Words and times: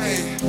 Hey. 0.00 0.39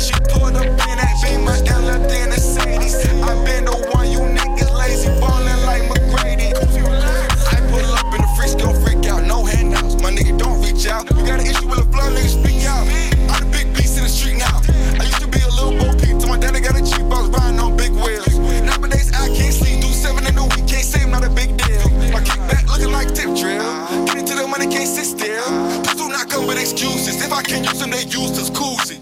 she 0.00 0.14
pulled 0.28 0.56
up 0.56 0.66
in 0.66 0.96
that 1.00 1.14
beam. 1.22 1.44
My 1.44 1.60
down 1.62 1.86
left 1.86 2.12
in 2.12 2.30
the 2.30 2.40
cities. 2.40 2.94
I 3.22 3.32
been 3.44 3.64
the 3.64 3.76
one 3.94 4.10
you 4.10 4.20
niggas 4.20 4.72
lazy, 4.76 5.08
ballin' 5.20 5.60
like 5.64 5.82
McGrady. 5.88 6.52
I 6.52 7.60
pull 7.70 7.92
up 7.96 8.12
in 8.12 8.20
the 8.20 8.30
Frisco, 8.36 8.72
freak 8.84 9.06
out, 9.06 9.24
no 9.24 9.44
handouts. 9.44 10.00
My 10.02 10.10
nigga 10.10 10.38
don't 10.38 10.60
reach 10.60 10.86
out. 10.86 11.08
You 11.10 11.24
got 11.26 11.40
an 11.40 11.46
issue 11.46 11.68
with 11.68 11.80
a 11.80 11.88
blunt, 11.88 12.16
nigga 12.16 12.28
speak 12.28 12.64
out. 12.68 12.86
I'm 13.32 13.40
the 13.40 13.48
big 13.50 13.72
beast 13.74 13.96
in 13.96 14.04
the 14.04 14.10
street 14.10 14.38
now. 14.38 14.60
I 15.00 15.04
used 15.08 15.20
to 15.20 15.28
be 15.28 15.40
a 15.40 15.48
little 15.48 15.72
bo 15.78 15.96
peep, 15.96 16.18
to 16.20 16.26
my 16.26 16.38
daddy 16.38 16.60
got 16.60 16.76
a 16.76 16.84
cheap 16.84 17.08
box 17.08 17.28
riding 17.32 17.60
on 17.60 17.76
big 17.76 17.92
wheels. 17.92 18.28
Nowadays 18.62 19.12
I 19.16 19.28
can't 19.32 19.54
see, 19.54 19.80
do 19.80 19.88
seven 19.88 20.26
in 20.26 20.34
the 20.36 20.44
week, 20.44 20.68
can't 20.68 20.84
save, 20.84 21.08
not 21.08 21.24
a 21.24 21.30
big 21.30 21.56
deal. 21.56 21.88
My 22.12 22.20
kickback 22.20 22.68
looking 22.68 22.92
like 22.92 23.14
tip 23.16 23.32
drill. 23.32 23.64
Get 24.04 24.18
into 24.20 24.34
the 24.36 24.46
money, 24.46 24.68
can't 24.68 24.88
sit 24.88 25.08
still. 25.08 25.48
Please 25.82 25.96
do 25.96 26.08
not 26.08 26.28
come 26.28 26.46
with 26.46 26.60
excuses. 26.60 27.24
If 27.24 27.32
I 27.32 27.42
can't 27.42 27.64
use 27.64 27.80
them, 27.80 27.90
they 27.90 28.04
use 28.04 28.36
this 28.36 28.50
koozies. 28.50 28.95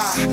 God. 0.00 0.29